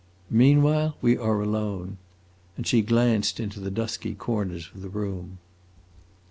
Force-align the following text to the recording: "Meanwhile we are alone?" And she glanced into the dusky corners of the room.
"Meanwhile 0.31 0.97
we 0.99 1.15
are 1.15 1.43
alone?" 1.43 1.97
And 2.57 2.65
she 2.65 2.81
glanced 2.81 3.39
into 3.39 3.59
the 3.59 3.69
dusky 3.69 4.15
corners 4.15 4.67
of 4.73 4.81
the 4.81 4.89
room. 4.89 5.37